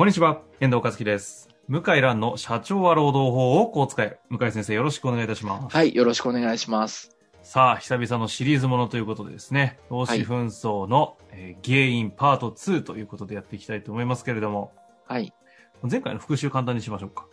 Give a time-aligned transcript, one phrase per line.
[0.00, 1.50] こんにちは、遠藤和樹です。
[1.68, 4.18] 向井蘭の社長は労働法をこう使え。
[4.30, 5.76] 向井先生よろしくお願いいたします。
[5.76, 7.18] はい、よろしくお願いします。
[7.42, 14.72] さあ、久々のシリーズものということでですね、労使紛争の、えー原因パート2ということでやっていきたいと思いますけれども、
[15.06, 15.34] はい。
[15.82, 17.26] 前回の復習簡単にしましょうか。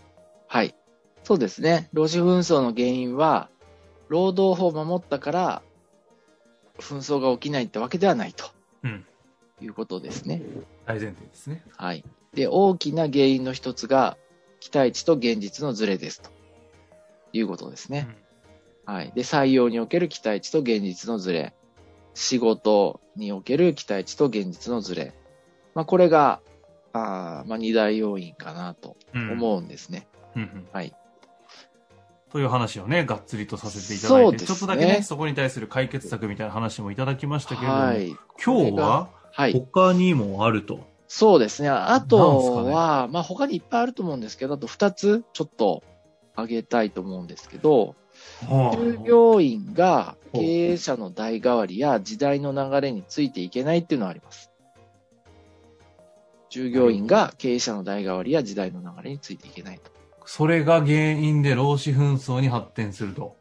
[0.49, 0.75] はい。
[1.23, 1.87] そうですね。
[1.93, 3.49] 労使紛争の原因は、
[4.09, 5.61] 労働法を守ったから、
[6.79, 8.43] 紛争が起きないってわけではないと
[8.83, 9.05] うん。
[9.61, 10.41] いうことですね。
[10.85, 11.63] 大前提ですね。
[11.77, 12.03] はい。
[12.33, 14.17] で、大きな原因の一つが、
[14.59, 16.29] 期待値と現実のズレですと
[17.31, 18.07] いうことですね。
[18.85, 19.11] はい。
[19.13, 21.53] で、採用における期待値と現実のズレ。
[22.13, 25.13] 仕事における期待値と現実のズレ。
[25.75, 26.41] まあ、これが、
[26.93, 29.31] あーまあ、二大要因かなとうん。
[29.33, 30.07] 思うんですね。
[30.35, 30.67] うんうん。
[30.71, 30.95] はい。
[32.31, 38.15] という話をね、がっつりとさせていただいて、ねちょっとだけね、そこに対する解決策みたいな話もいただきましたけれども、はい。
[38.43, 39.53] 今日ははい。
[39.53, 40.79] 他にもあると。
[41.07, 41.69] そうですね。
[41.69, 45.83] あとかねは、まあ他にいっぱいあると思うんですけど、あと二つちょっと
[46.33, 47.95] 挙げたいと思うんですけど、
[48.73, 54.51] 従業員が経営者の代替わりや時代の流れについていけないっていうのはあります。
[56.49, 59.91] 従業員が経営者の代替わりや時代の流れについていけないと。
[60.25, 63.35] それが原因で労使紛争に発展すると。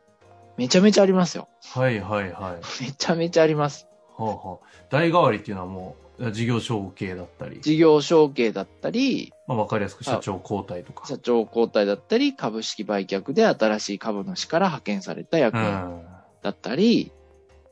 [0.57, 1.49] めちゃめちゃありますよ。
[1.63, 2.61] はいはいはい。
[2.83, 3.89] めちゃめちゃあります。
[4.17, 11.07] はあはあ、代替わりっていうのはもう、事業承継だったり、事業承継だったり、まあ、わかりやすく社長交代とか。
[11.07, 16.07] 社長交代だったり、株式売却で新しい株主から派遣された役員うん。
[16.43, 17.13] だったり、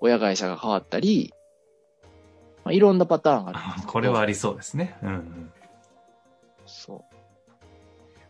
[0.00, 1.32] 親会社が変わったり、
[2.64, 3.86] まあ、いろんなパターンがあります。
[3.88, 4.96] これはありそうですね。
[5.02, 5.52] うんうん。
[6.66, 7.14] そう。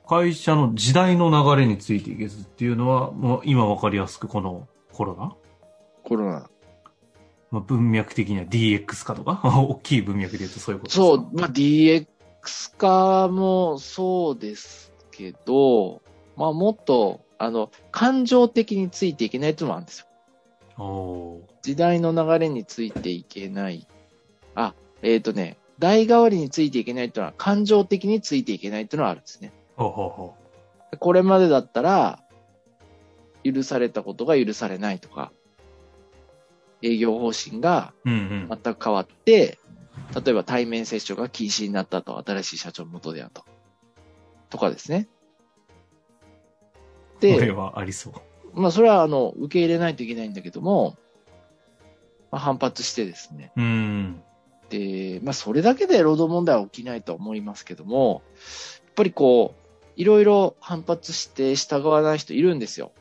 [0.07, 5.35] 会社の時代の流れについていけずっていうのは、もう今わかりやすくこのコロナ？
[6.05, 6.51] コロナ。
[7.55, 9.41] まあ、文脈的には DX 化とか？
[9.69, 11.05] 大きい文脈で言うとそういうことですか？
[11.05, 12.07] そう、まあ、DX
[12.77, 16.03] 化もそうですけど、
[16.37, 20.07] まあ、もっと、あの、感情的についていけないっていうのもあるんですよ。
[21.63, 23.87] 時代の流れについていけない。
[24.57, 29.53] あ、えっ、とね、代替わりについていけないっていうのは、感情的についていけないっていうのはあるんですね。
[29.77, 30.35] ほうほうほ
[30.99, 32.19] これまでだったら、
[33.45, 35.31] 許されたことが許されないとか、
[36.85, 38.11] 営業方針がう。
[38.11, 38.61] うんうん。
[38.63, 39.59] 全く変わって、
[40.25, 43.45] 例えば対面接触が禁止になったと、新しい社長の下でやと。
[44.51, 45.09] とかですね。
[47.21, 48.61] これで、はありそう。
[48.61, 50.97] まあそれはあの、受け入れないといけないんだけども、
[52.31, 53.53] まあ、反発してですね。
[53.57, 54.23] うん。
[54.69, 58.23] で、まあそれだけで労働問題は起きないとは思いますけども、
[58.85, 59.65] やっぱりこう、
[59.97, 62.93] いろいろ反発して従わない人いるんですよ。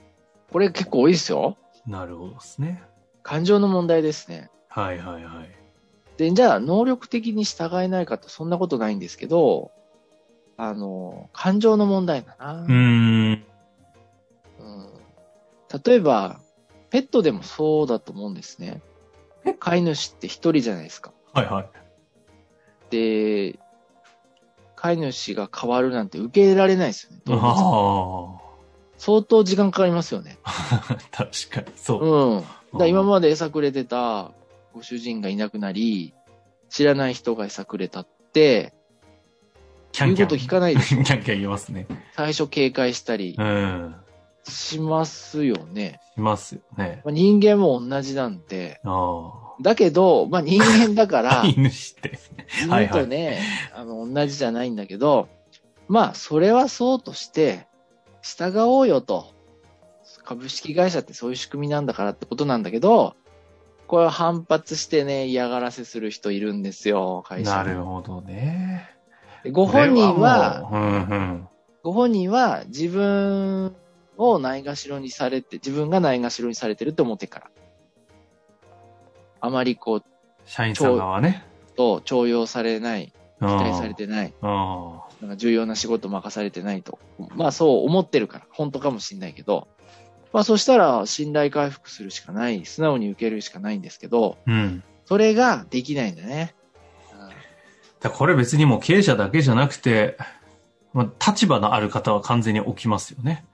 [0.51, 1.57] これ結構多いですよ。
[1.85, 2.83] なるほどですね。
[3.23, 4.49] 感情の問題ですね。
[4.67, 5.49] はいはいはい。
[6.17, 9.71] で、じゃあ、能力的に従えないかと、そんなことないんですけど、
[10.57, 12.63] あの、感情の問題だな。
[12.63, 13.45] うーん。
[14.59, 14.93] うん
[15.85, 16.39] 例えば、
[16.91, 18.81] ペットでもそうだと思うんですね。
[19.59, 21.11] 飼い主って一人じゃないですか。
[21.33, 21.69] はいはい。
[22.91, 23.59] で、
[24.75, 27.21] 飼い主が変わるなんて受け入れられないですよね。
[27.25, 28.43] 動物あ
[28.97, 30.37] 相当時間かかりますよね。
[30.43, 30.97] あ。
[31.11, 31.75] 確かに。
[31.75, 32.05] そう。
[32.05, 32.43] うん。
[32.77, 34.31] だ今まで餌くれてた
[34.73, 36.13] ご主人がいなくなり、
[36.69, 38.73] 知らない人が餌くれたって、
[39.91, 40.27] キャンキャン。
[40.27, 41.85] 言うこと聞かないでしょ キャンキャン言いますね。
[42.15, 43.95] 最初警戒したりうん。
[44.45, 45.99] しますよね。
[46.15, 47.01] しますよね。
[47.05, 48.81] まあ、人間も同じなんで。
[48.83, 49.31] あ
[49.61, 51.21] だけど、まあ人間だかあ。
[51.21, 52.09] ら飼、い主って。
[52.09, 52.15] は
[52.67, 53.39] いはい犬とね、
[53.75, 55.29] あの、同じじゃないんだけど、
[55.87, 57.67] まあ、それはそうとして、
[58.21, 59.27] 従おうよと。
[60.23, 63.15] 株式会社ってそういう仕組みなんだからってことなんだけど、
[63.87, 68.89] これは反発してね、嫌がらせする人いるんですよ、会社なにるほどね。
[69.43, 71.49] でご本人は。
[71.83, 73.75] ご本人は自分
[74.17, 77.51] をないがしろにされて、自分がないがしろにされてるって思ってるから。
[79.41, 80.03] あまりこう、
[80.45, 81.45] 社員さん側はね。
[81.75, 86.99] と重用されない、期期待されてない、あなんか重要な仕事任されてないと。
[87.35, 89.67] まあそう思ってるから、本当かもしんないけど、
[90.33, 94.51] まあそしたら信頼回復するしかない、素直に受けるしかないんですけど、あ。
[94.51, 94.83] うん。
[95.05, 96.55] それができないんだね。
[97.99, 100.17] だこれ別にもう経営者だけじゃなくて、
[100.93, 103.45] まあ、立場のある方は完全に起きますよね。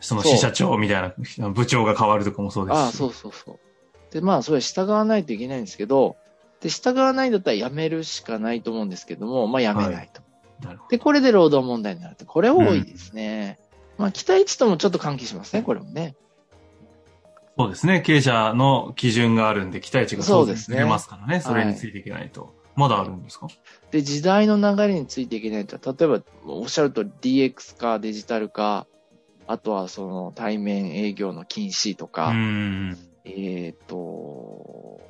[0.00, 2.78] その支社長みたいな部長が変わるとかもそうですし。
[2.80, 3.58] ああ、そうそうそう。
[4.12, 6.16] で、まあ、それは従わないといけないんですけど、
[6.60, 10.22] で、従わないんだったら辞めるしかないと思うんですけども、まあ、辞めないと。
[10.64, 13.58] なるほで、これで労働問題になるって、これ多いですね。
[13.98, 16.14] まあ、期待値ともちょっと関係しますね、これもね。
[17.56, 17.64] ど。
[17.64, 18.00] そうですね。
[18.02, 21.40] 経営者の基準があるんで、期待値が当然そうですねずれますからね。
[21.40, 22.54] それについていけないと。
[22.76, 23.48] まだあるんですか？
[23.90, 28.86] で、時代の流れについていけないと、例えば、おっしゃると DX 化、デジタル化、
[29.46, 32.96] あとはその対面営業の禁止とうか、ん。
[33.24, 35.00] えっ、と、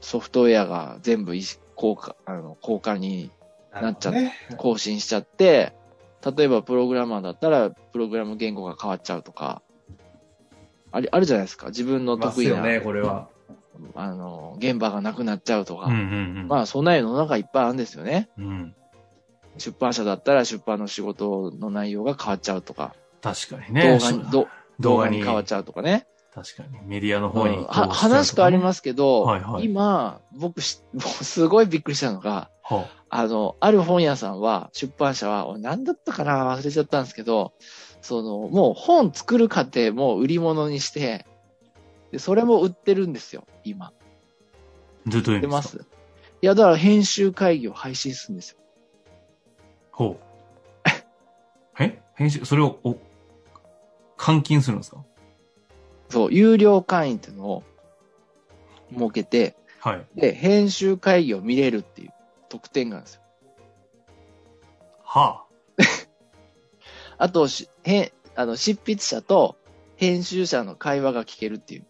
[0.00, 1.42] ソフトウェアが全部い
[1.74, 3.30] 高価、あの、高価に
[3.72, 5.72] なっちゃって、更新しちゃって、
[6.36, 9.62] 例えばプログラマーだったら、プログラム言語が変わっちゃうとか、
[10.92, 11.68] あり、あるじゃないですか。
[11.68, 13.28] 自分の得意な、ますよね、これは。
[13.94, 15.86] あの、現場がなくなっちゃうとか。
[15.86, 16.48] うんうんうん。
[16.48, 18.28] まあ、そんな世の中いっぱいあるんですよね。
[18.38, 18.74] うん。
[19.58, 23.98] 出版社だったら出版の仕事の内容が変わっちゃうとか、確かにね。
[23.98, 24.48] 動画
[24.78, 26.06] 動画に変わっちゃうとかね。
[26.34, 26.68] 確かに。
[26.86, 37.52] メディアの方に、うんは話変わりますすけど、はいはい今、僕 すごいびっくりしたのが、はあの、ある本屋さんは、出版社は、何だったかな忘れちゃったんですけど、
[38.00, 41.26] その、もう本作る過程も売り物にして、
[42.12, 43.86] で、それも売ってるんですよ、今。
[43.86, 43.92] あ、
[45.06, 45.86] どういう意味で売ってますす
[46.42, 48.58] いや、だから編集会議を配信するんですよ。
[49.90, 50.16] ほう。
[51.78, 52.00] え？
[52.14, 52.96] 編集、それを、お、
[54.16, 55.04] 換金するんですか？
[56.08, 57.62] そう、有料会員っていうのを
[58.92, 60.06] 設けて、はい。
[60.14, 62.12] で、編集会議を見れるっていう
[62.50, 63.22] 特典があるんですよ。
[65.02, 65.44] は
[67.16, 69.56] あ と、し、へあの、執筆者と
[69.96, 71.86] 編集者の会話が聞けるっていう。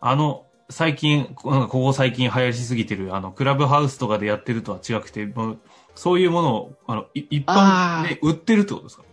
[0.00, 0.10] あ。
[0.10, 5.58] あの、最近、こここ最近流行りしすぎてる、あの、クラブハウスとかでやってるとは違くて、もう
[5.94, 9.04] そういうものを、あの、い一般で売ってるってことですか？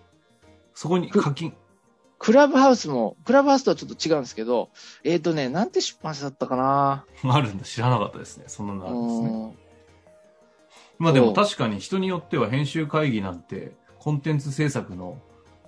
[0.74, 1.54] そこに課金。
[2.20, 4.70] クラブハウスも、クラブハウスとはちょっと違うんですけど、
[5.04, 7.06] えっ、ー、とね、なんて出版社だったかな？
[7.34, 7.66] あるんだ。
[7.66, 8.46] 知らなかったですね。
[8.48, 9.65] そんなのあるんですね。
[11.00, 15.20] うんまあでも確かに人によっては編集会議なんて、コンテンツ制作の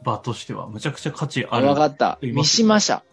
[0.04, 1.68] 場としてはむちゃくちゃ価値ああ、る。
[1.68, 2.18] わかった。
[2.22, 3.04] 三島社。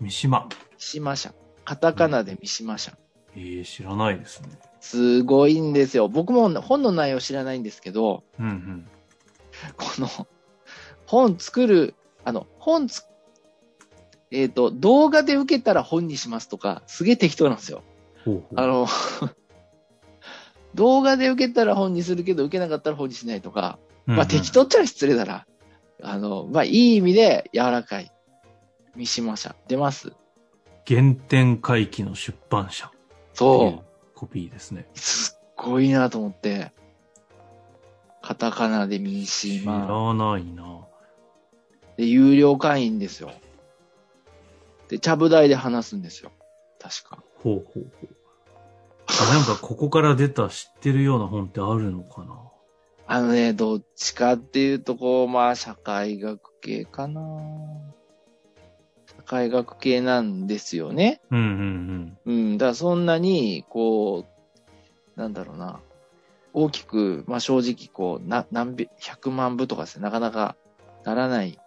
[0.00, 0.48] 三島。
[0.76, 1.32] 三島社。
[1.64, 2.96] カタカナで三島社。
[3.36, 4.48] ええ知らないですね。
[4.80, 6.08] すごいんですよ。
[6.08, 8.88] 僕も本の内容知らないんですけど、うんうん。
[9.76, 10.26] この、
[11.06, 13.04] 本作る、あの、本つ、
[14.30, 17.82] えっ、と、動画で受けたら本にしますとか、すげえ適当なんですよ。
[18.24, 18.86] ほうほうあの、
[20.78, 24.52] 動画で受けたら本にするけど、受けなかったら本にしないとか、まあ適。
[24.52, 25.44] 当っちゃ失礼だな。
[26.02, 28.12] あの、まあいい意味で柔らかい。
[28.94, 29.56] 三島社。
[29.66, 30.12] 出ます
[30.86, 32.92] 原点回帰の出版社。
[33.34, 33.84] そう。
[34.14, 34.86] コピーですね。
[34.94, 36.72] すっごいなと思って。
[38.22, 39.86] カタカナで三知島。
[39.86, 40.86] らないな。
[41.96, 43.32] で、有料会員ですよ。
[44.88, 46.30] で、ちゃぶ台で話すんですよ。
[46.78, 47.22] 確か。
[47.42, 48.17] ほうほうほう。
[49.08, 52.34] あなんかここから出た知ってるような本ってあるのかな？
[53.10, 57.22] あのね、どっちかっていうと、こう、まあ、社会学系かな。
[59.06, 61.22] 社会学系なんですよね。
[61.30, 62.58] うんうんうん。
[62.58, 64.26] だからそんなに、こ
[65.16, 65.80] う、なんだろうな。
[66.52, 70.54] 大きく、まあ正直、こう、な、何百、100万部とかですね、なかなか
[71.06, 71.58] ならない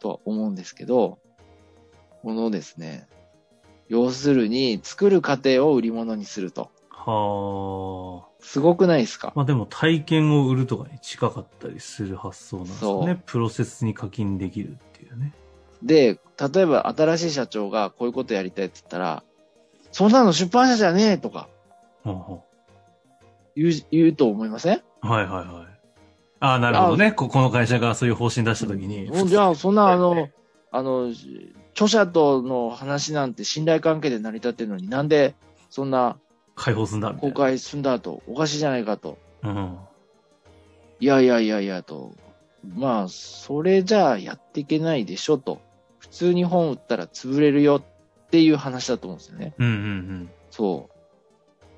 [0.00, 1.18] とは思うんですけど、
[2.22, 3.06] このですね、
[3.88, 6.70] 要するに、作る過程を売り物にすると。
[7.12, 8.28] はあ。
[8.40, 9.32] すごくないですか？
[9.34, 13.22] まあでも体験を売るとかに近かったりする発想なんですね。
[13.26, 15.34] プロセスに課金できるっていうね。
[15.82, 16.18] で、
[16.54, 19.22] 例えば新しい社長がこういうことやりたいって言ったら、
[19.92, 21.48] そんなの出版社じゃねえとか
[22.04, 22.44] ほうほ
[23.56, 24.76] 言う、言うと思いません？
[24.76, 25.78] うはいはいはい。
[26.40, 27.12] ああ、なるほどね。
[27.12, 29.10] ここの会社がそういう方針出したときに。
[29.28, 30.28] じゃあ、そんな、あの、
[30.70, 31.12] あの、
[31.72, 35.34] 著者との話なんて信頼関係で成り立ってるのになんで、
[35.70, 36.16] そんな
[36.58, 37.14] 解放すんだ。
[37.14, 39.16] 公開すんだと、おかしいじゃないかと。
[39.42, 39.78] うん。
[41.00, 42.14] いやいやいやいやと。
[42.74, 45.60] まあ、それじゃあやっていけないでしょと。
[45.98, 49.54] 普通に本売ったら潰れるよっていう話だと思うんですよね。
[49.58, 50.90] うんうんそ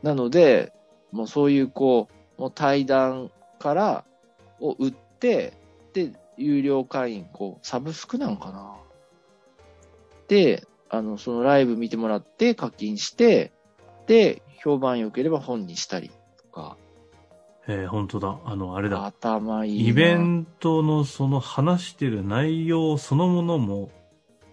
[0.02, 0.06] う。
[0.06, 0.72] なので、
[1.12, 2.08] もうそういうこ
[2.38, 4.04] う、もう対談から
[4.60, 5.52] を売って、
[5.92, 8.76] で、有料会員、こう、サブスクなのかな
[10.28, 13.52] で、あの、そのライブ見てもらって課金して、
[14.06, 16.76] で、評判良ければ本にしたりとか、
[17.66, 17.74] うん。
[17.74, 18.38] えー、本当だ。
[18.44, 19.04] あの、あれだ。
[19.06, 19.88] 頭いいな。
[19.90, 23.90] イベントのその話してる内容そのものも、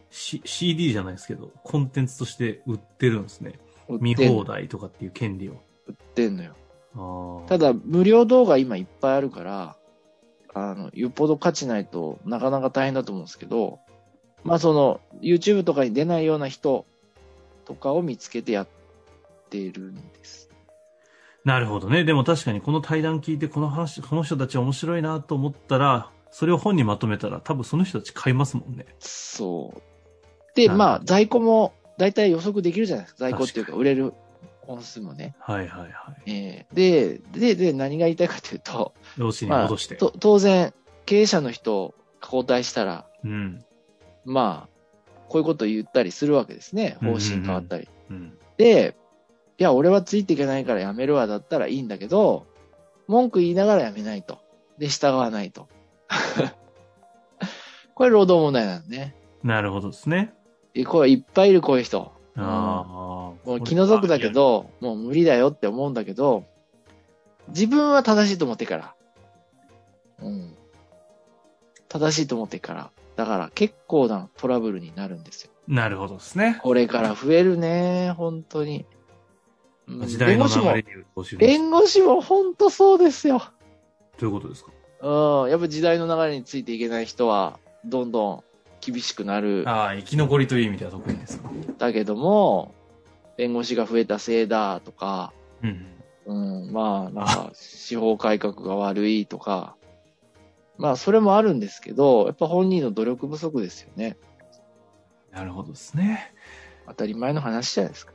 [0.09, 3.59] C、CD じゃないですけど、コンテンツとして売ってるんですね。
[3.89, 5.53] 見放題とかっていう権利を。
[5.87, 6.53] 売ってんのよ。
[6.95, 7.49] ああ。
[7.49, 9.75] ただ、無料動画今いっぱいあるから、
[10.53, 13.79] あの、よっぽど価値ないとなかなか大変だと思うんですけど、
[14.43, 16.85] まあその、YouTube とかに出ないような人
[17.65, 18.67] とかを見つけてやっ
[19.49, 20.49] てるんです。
[21.43, 22.03] なるほどね。
[22.03, 28.85] でも確かにこの対談聞いてこの話、この人たち面白いなと思ったら、それを本にまとめたら多分その人たち買いますもんね。
[28.99, 29.81] そう。
[30.55, 33.19] で、まあ在庫も大体予測できるじゃないですか。
[33.19, 34.13] 在庫っていうか売れる
[34.61, 35.35] 本数もね。
[35.39, 35.87] はいはいは
[36.25, 36.31] い。
[36.31, 39.95] えーで、で、で、何が言いたいかというと、用紙にまあ、戻して。
[39.95, 40.73] と当然、
[41.05, 43.63] 経営者の人を交代したら、うん。
[44.25, 44.77] まあ、
[45.29, 46.97] こういうことを言ったりするわけですね。
[47.01, 47.87] 方針変わったり。
[48.09, 48.37] うん。
[48.57, 48.97] で、
[49.59, 52.45] いや、俺はついていけないからやめるわだったらいいんだけど、
[53.07, 54.39] 文句言いながらやめないと。
[54.77, 55.67] で、従わないと。
[57.95, 59.15] これ労働問題なのね。
[59.43, 60.33] なるほどですね。
[60.75, 62.11] えこれいっぱいいる、こういう人。
[62.35, 62.87] ああ。
[62.87, 66.45] もう気の毒だけど、もう無理だよって思うんだけど、
[67.49, 68.95] 自分は正しいと思ってから。
[70.21, 70.55] うん。
[71.87, 72.91] 正しいと思ってから。
[73.15, 75.51] だから結構なトラブルになるんですよ。
[75.67, 76.59] なるほどですね。
[76.61, 78.85] これから増えるね、本当に。
[79.87, 80.63] うん時代の流弁
[81.15, 83.41] 護士もれ弁護士も本当そうですよ。
[84.19, 84.71] どういうことですか？
[85.01, 85.49] うん。
[85.49, 88.43] やっぱ時代の流れについていけない人は、どんどん
[88.81, 89.63] 厳しくなる。
[89.67, 91.49] ああ、生き残りという意味では特にですか？
[91.77, 92.73] だけども、
[93.37, 95.31] 弁護士が増えたせいだとか、
[95.63, 95.85] うん。
[96.25, 96.33] う
[96.69, 99.77] ん、まあ、なんか、司法改革が悪いとか、
[100.77, 104.17] まあ、それもあるんですけど、やっぱ本人の努力不足ですよね。
[105.31, 106.33] なるほどですね。
[106.87, 108.11] 当たり前の話じゃないですか。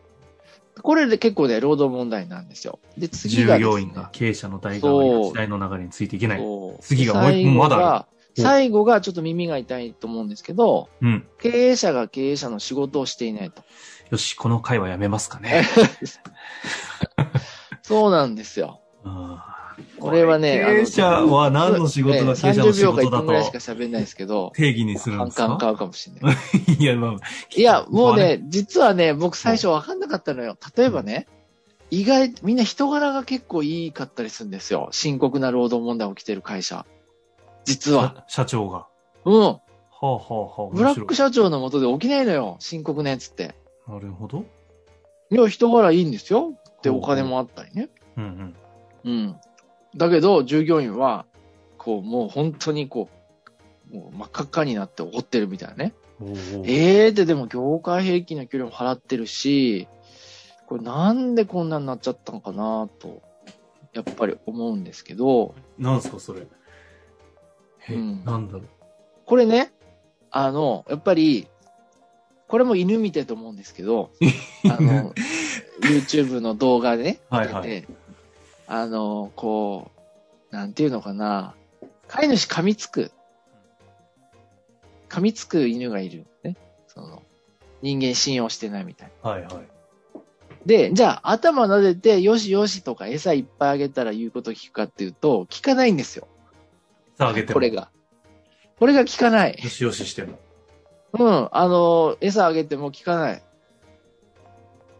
[0.80, 2.78] これで結構ね、労働問題なんですよ。
[2.96, 6.40] で、次従がね、業員が経営者の代替わ時代の流れについていけない。
[6.80, 11.26] 次がもうまだ最後がちょっと耳が痛いと思うんですけど、うん。
[11.40, 13.62] 経営者が経営者の仕事をしていないと。
[14.10, 15.64] よし、この回はやめますかね。
[17.82, 18.80] そうなんですよ。
[19.04, 19.51] うん
[19.98, 25.48] これはね、経営者は何の仕事が経営者の仕30秒か1事だ分ぐらいしかと喋んないですけど、定義にするん反ですか？
[25.48, 26.36] 感買うかもしれない。
[26.78, 27.14] いや、まあ、
[27.54, 30.56] いや、もうまあね、実はね、僕最初分かんなかったのよ。
[30.76, 31.26] 例えばね、
[31.90, 34.88] 意外、みんな人柄が結構いいかったりするんですよ。
[34.92, 36.86] 深刻な労働問題起きてる会社。
[37.64, 38.24] 実は。
[38.28, 38.86] 社長が。
[39.24, 39.40] うん。
[39.40, 39.60] は
[40.00, 40.74] あはあはあ。
[40.74, 42.56] ブラック社社長の下で起きないのよ。
[42.60, 43.54] 深刻なやつって。
[43.86, 44.44] なるほど。
[45.30, 46.54] いや、人柄いいんですよ。
[46.82, 47.88] で、お金もあったりね。
[48.16, 48.54] うん
[49.04, 49.10] うん。
[49.10, 49.36] うん。
[49.96, 51.26] だけど、従業員は、
[51.78, 53.08] こう、もう本当にこ
[53.92, 55.94] う、もう真っ赤っかになって怒ってるみたいなね。
[56.64, 59.88] ええーってでも業界平均の給料も払ってるし、
[60.66, 63.20] これなんでこんなになっちゃったのかなと、
[63.92, 66.46] やっぱり思うんですけど、なんすか、それ？
[67.88, 68.62] え、うんなんだろう？
[69.26, 69.72] これね、
[70.30, 71.48] あの、やっぱり、
[72.48, 74.10] これも犬見てと思うんですけど、
[74.70, 75.12] あの、
[75.82, 77.88] YouTube の動画でね、はいはい見てて
[78.66, 79.90] あの、こ
[80.50, 81.54] う、なんていうのかな、
[82.08, 83.10] 飼い主噛みつく、
[85.08, 86.26] 噛みつく犬がいる。
[86.42, 86.56] ね。
[86.86, 87.22] その、
[87.82, 89.30] 人間信用してないみたいな。
[89.30, 89.52] はいはい。
[90.66, 96.28] で、じゃあ、頭撫でて、よしよしとか餌いっぱいあげたら言うこと聞くかっていうと、聞かないんですよ。
[97.18, 97.54] さあ、あげても。
[97.54, 97.70] これ。
[97.70, 97.90] が。
[98.78, 99.58] これが聞かない。
[99.62, 100.38] よしよししても。
[101.14, 101.48] うん。
[101.50, 103.42] あの、餌あげても聞かない。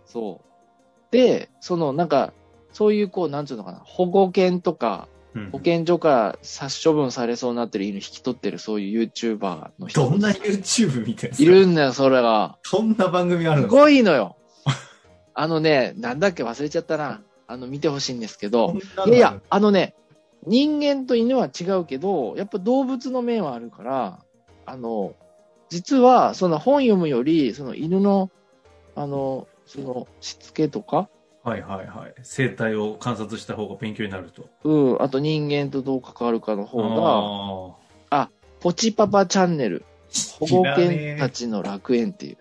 [0.06, 1.12] そう。
[1.12, 2.32] で、その、なんか、
[2.72, 10.10] そういう、こう、なんつうのかな、保護犬とか、うん保健所から殺処分されそうになってる犬引き取ってる、そういう YouTuber の人。
[10.10, 12.58] どんな YouTube みたいないるんだよ、それが。
[12.64, 14.36] そんな番組あるすんですかごいのよ。
[15.34, 17.22] あのね、なんだっけ忘れちゃったな。
[17.46, 18.74] あの、見てほしいんですけど、
[19.06, 19.94] いやいや、あのね、
[20.46, 24.18] 人間と犬は違うけど、やっぱ動物の面はあるから、
[24.66, 25.14] あの、
[25.68, 28.30] 実は、その本読むより、その犬の、
[28.94, 31.08] あの、その、しつけとか、
[31.44, 32.14] はいはいはい。
[32.22, 34.48] 生態を観察した方が勉強になると。
[34.62, 37.78] うん、あと人間とどう関わるかの方
[38.10, 38.30] が、あ
[38.60, 39.84] ポチパパチャンネル、
[40.38, 42.36] 保護犬たちの楽園っていう。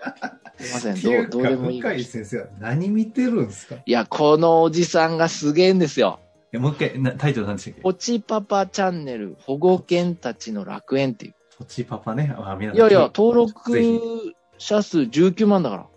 [0.59, 2.03] すいません、どう、どうでもいい向井。
[2.03, 3.77] 先生は何見てるんですか？
[3.83, 6.19] いや、このおじさんがすげえんですよ。
[6.53, 7.81] ーもう一回、なタイトルなんでしたっけ？
[7.81, 11.33] ポチパパチャンネル、保護犬たちの楽園っていう。
[11.57, 12.35] ポチパパね。
[12.37, 15.87] あ、皆さんいやいや、登ぜ録ひ者数19万だから。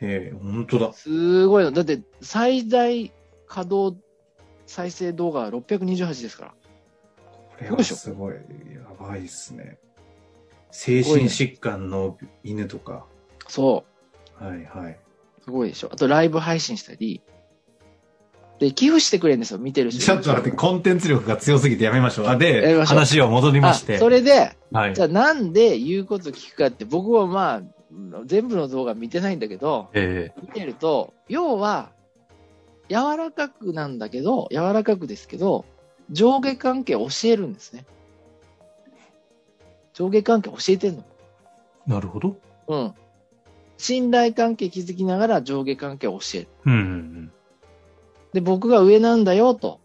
[0.00, 0.92] ええ本当だ。
[0.92, 1.72] すごいの。
[1.72, 3.12] だって、最大
[3.46, 3.98] 稼働
[4.66, 6.50] 再生動画は628ですから。
[6.50, 6.56] こ
[7.60, 8.40] れはすごい、や
[9.00, 9.78] ばいっすね。
[10.70, 13.06] 精神疾患の犬とか。
[13.48, 13.84] そ
[14.38, 14.92] はいはい。
[14.92, 14.96] う。
[15.44, 15.88] すごいでしょ。
[15.92, 17.22] あと、ライブ配信したり。
[18.58, 20.02] で、寄付してくれるんですよ、見てる人。
[20.02, 22.26] ちょっと待って、コンテンツ力が強すぎてやめましょう。
[22.26, 23.96] あ、やで、話を戻りまして。
[23.96, 25.00] あそれで、はいじ。
[25.00, 27.62] ゃあなんで言うこと聞くかって、僕はまあ、
[28.26, 31.90] 全部の動画見てないんだけど、え見てると、要は、
[32.88, 35.64] 柔らかくなんだけど、柔らかくですけど、
[36.10, 37.84] 上下関係を教えるんですね。
[39.92, 41.04] 上下関係教えてんの。
[41.88, 42.36] えなるほど。
[42.68, 42.94] うん。
[43.78, 46.48] 信頼関係築きながら上下関係を教える。
[46.66, 47.32] うんうん
[48.32, 49.80] で、僕が上なんだよ、と。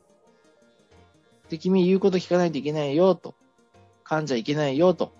[1.47, 3.33] で、君言うこと聞かないといけないよ、と。
[4.03, 5.13] 噛んじゃいけないよ、と。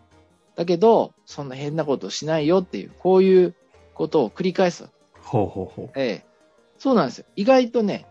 [0.55, 3.55] だけど、そんな変なことしないよっていう、こういう
[3.93, 4.89] ことを繰り返す。
[5.21, 5.89] ほうほうほう。
[5.95, 6.25] ええ。
[6.77, 7.25] そうなんですよ。
[7.35, 8.05] 意外とね、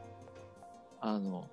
[1.00, 1.46] あの、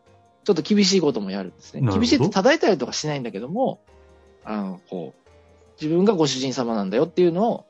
[0.45, 1.81] ちょっと厳しいこともやるんですね。
[1.81, 3.81] 厳しいって叩いたりとかしないんだけども、
[4.45, 5.29] あの、こう、
[5.81, 7.65] 自分がご主人様なんだよっていうのを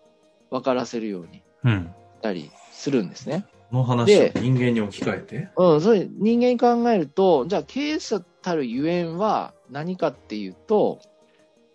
[0.51, 1.93] 分からせるようにうん。
[2.17, 3.45] したりするんですね。
[3.71, 5.47] この話を人間に置き換えて？
[5.57, 10.99] うん、それ人間に考えると、じゃあ経営者たるゆえんは何かっていうと、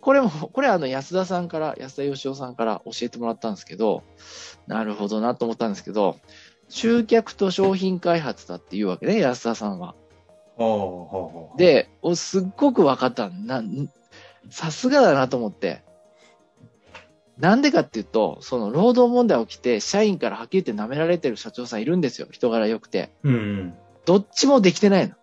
[0.03, 4.03] これも、これあの安田さんから、安田義雄さんから教えてもらったんですけど、
[4.67, 6.17] なるほどなと思ったんですけど、
[6.67, 9.95] 集客と商品開発だっていうわけね、安田さんは。
[11.55, 13.29] で、おすっごく分かった。
[13.29, 13.63] な、
[14.49, 15.83] さすがだなと思って。
[17.37, 22.27] なんでかっていうと、その労働問題起きて、社員からはっきり言って舐められてる社長さんいるんですよ。
[22.29, 23.09] 人柄良くて。
[23.23, 23.73] うんうん。
[24.03, 25.15] どっちもできてないの。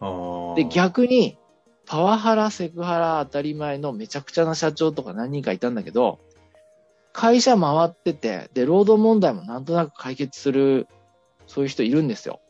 [0.00, 0.54] ああ。
[0.54, 1.38] で、逆に、
[1.86, 6.18] パワハラ、セクハラ当たり前のめちゃくちゃな社長とか何人かいたんだけど、
[7.12, 10.88] 会社回ってて、で、労働問題もなんとなく解決する、
[11.46, 12.40] そういう人いるんですよ。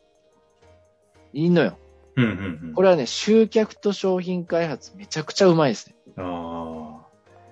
[1.33, 1.79] いいのよ。
[2.17, 2.75] うんうんうん。
[2.75, 5.95] これはね、集客と商品開発めちゃくちゃうまいですね。
[6.17, 7.03] あ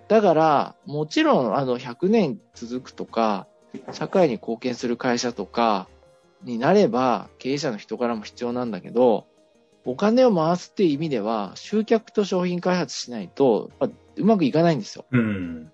[0.09, 3.47] だから、もちろん、あの、100年続くとか、
[3.93, 5.87] 社会に貢献する会社とか
[6.43, 9.27] になれば、経営者の人からも必要なんだけど、
[9.85, 15.05] お金を回すっていう意味では、集客と商品開発しないと、やっぱうまくいかないんですよ。
[15.13, 15.17] あ。
[15.17, 15.71] うん。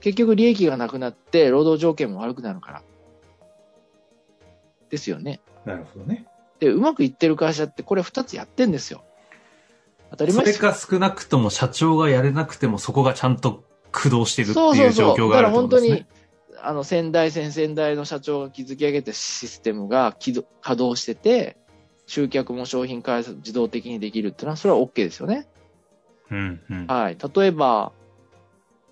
[0.00, 2.82] 結局利益がなくなって、労働条件も悪くなるから。
[4.90, 5.40] ですよね。
[5.64, 6.26] なるほどね。
[6.60, 9.02] で、うまくいってる会社ってこれ二つやってんですよ。
[10.10, 10.70] 当たりそれ前ですよ。
[10.70, 14.90] か少なくとも社長がやれなくてもそこがちゃんと駆動してるっていそう。
[14.92, 16.06] 状況があるだからことですねに。、
[16.62, 21.56] あの、先代、先々代の社長が築き上げたシステムが起動稼働してて、
[22.06, 25.46] 集客も商品開発自動的にできるっていうのは、それは OK ですよね。
[26.30, 26.86] うんうん。
[26.86, 27.18] はい。
[27.34, 27.92] 例えば、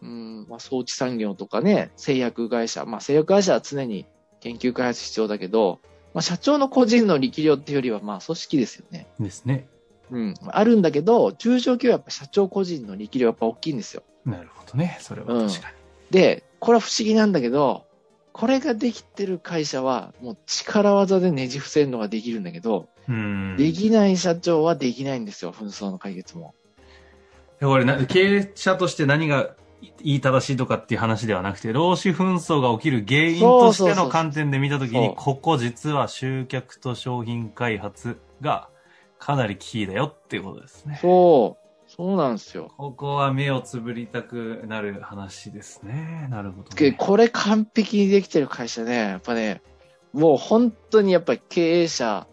[0.01, 2.85] うん、まあ、装置産業とかね、製薬会社。
[2.85, 4.07] まあ、製薬会社は常に
[4.41, 5.81] 研究開発必要だけど、
[6.15, 9.07] まあ、社長の個人の力量っていうよりは、まあ、組織ですよね。
[9.21, 9.69] ですね。
[10.11, 10.35] うん。
[10.49, 14.03] あるんだけど、中小企業はやっぱ社長個人の力量やっぱ大きいんですよ。
[14.25, 14.99] なるほどね。
[15.01, 15.75] それは確かに。
[16.11, 17.87] で、これは不思議なんだけど、
[18.33, 23.57] これができてる会社は、もう力技でねじ伏せるのができるんだけど、うん。
[23.57, 26.55] できない社長はできないんですよ、紛争の解決も。
[27.61, 29.55] でこれな、経営者として何が
[30.03, 38.69] 言い正しいとかっていう話ではなくて、労使紛争が起きる原因としての観点で見たときに、ここ実は集客と商品開発が
[39.19, 40.99] かなりキーだよっていうことですね。
[41.01, 42.73] そう、そうなんですよ。
[42.77, 46.27] ここは目をつぶりたくなる話ですね。
[46.31, 46.97] なるほど、でね。
[46.99, 49.63] これ完璧にできてる会社ね、やっぱね、
[50.13, 52.32] もう本当にやっぱり経営者あ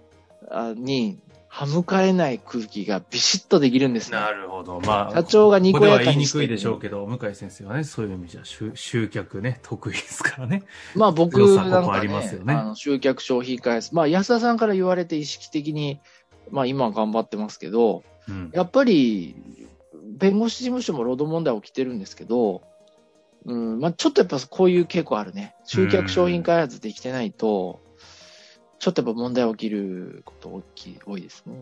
[0.76, 4.18] に歯向かえない空気がビシッとできるんですね。
[4.18, 4.80] なるほど。
[4.82, 10.64] まあ、社長がにこやかに言いにくいでしょうけど、向井先生はね、そういう意味じゃ集集客ね、得意ですからね。
[10.96, 13.96] まあ僕なんかここありますよねね、あの集客商品開発。
[13.96, 16.00] まあ安田さんから言われて意識的に、
[16.52, 18.52] まあ今は頑張ってますけど、うん。
[18.54, 19.36] やっぱり、
[20.18, 22.62] 弁護士事務所も労働問題起きてるんですけど、
[23.46, 25.56] うん、まあちょっとやっぱこういう傾向あるね。
[25.64, 27.80] 集客商品開発できてないと、
[28.80, 31.54] ちょっとやっぱ問題起きること大きい、多いですね。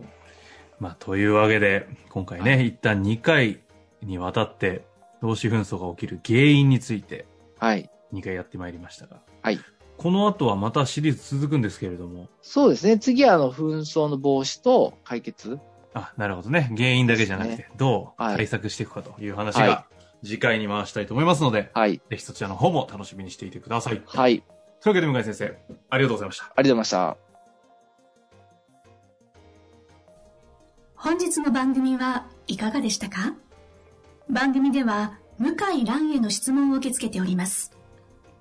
[0.79, 3.59] まあ、というわけで、今回ね、一旦2回
[4.03, 4.85] にわたって、
[5.21, 7.25] 労使紛争が起きる原因について、
[7.57, 7.89] はい。
[8.13, 9.21] 2回やってまいりましたが。
[9.41, 9.59] はい。
[9.97, 12.99] この後はまたシリーズ続くんですけれども、そうですね。
[12.99, 15.59] 次はあの、紛争の防止と解決。
[15.95, 16.71] あ、なるほどね。
[16.77, 19.85] 原因だけじゃなくでて、どうはい対策していくかという話はが、
[20.23, 21.99] 次回に回したいと思いますので、はい。
[22.11, 24.01] ぜひそちらの方も楽しみにしていてください。
[24.05, 24.43] はい。
[24.81, 25.57] というわけで、向井先生、
[25.89, 26.45] ありがとうございました。
[26.45, 27.17] ありがとうございました。
[30.95, 33.35] 本日の番組はいかがでしたか？
[34.29, 37.71] 番組では向井蘭への質問を受け付けております。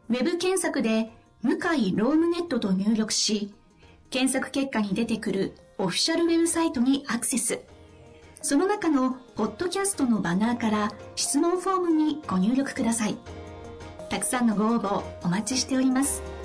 [0.09, 3.55] ウェブ検索で向井ロームネットと入力し、
[4.11, 7.61] 検索結果に出てくるオフィシャルウェブサイトにアクセス。
[8.41, 13.17] その中のポッドキャストのバナーから質問フォームにご入力ください。
[14.09, 16.36] たくさんのご応募お待ちしております。